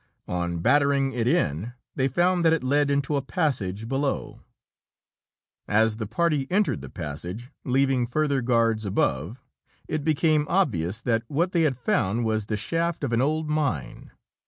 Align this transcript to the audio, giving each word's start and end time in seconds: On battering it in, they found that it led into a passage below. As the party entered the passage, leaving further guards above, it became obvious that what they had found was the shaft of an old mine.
On 0.27 0.61
battering 0.61 1.13
it 1.13 1.27
in, 1.27 1.73
they 1.95 2.07
found 2.07 2.43
that 2.43 2.53
it 2.53 2.63
led 2.63 2.89
into 2.89 3.17
a 3.17 3.21
passage 3.21 3.87
below. 3.87 4.41
As 5.67 5.97
the 5.97 6.07
party 6.07 6.47
entered 6.49 6.81
the 6.81 6.89
passage, 6.89 7.51
leaving 7.65 8.07
further 8.07 8.41
guards 8.41 8.83
above, 8.83 9.43
it 9.87 10.03
became 10.03 10.47
obvious 10.49 11.01
that 11.01 11.21
what 11.27 11.51
they 11.51 11.61
had 11.61 11.77
found 11.77 12.25
was 12.25 12.47
the 12.47 12.57
shaft 12.57 13.03
of 13.03 13.13
an 13.13 13.21
old 13.21 13.47
mine. 13.47 14.09